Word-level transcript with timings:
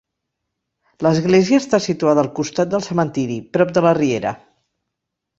L'església 1.07 1.59
està 1.63 1.79
situada 1.87 2.23
al 2.25 2.29
costat 2.39 2.71
del 2.71 2.85
cementiri, 2.85 3.37
prop 3.57 3.75
de 3.79 3.83
la 3.89 3.93
riera. 3.99 4.33